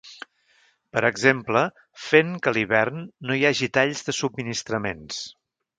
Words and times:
Per 0.95 1.03
exemple, 1.09 1.61
fent 2.07 2.33
que 2.47 2.51
a 2.53 2.57
l’hivern 2.59 3.07
no 3.29 3.39
hi 3.41 3.47
hagi 3.51 3.73
talls 3.79 4.05
de 4.09 4.19
subministraments. 4.23 5.27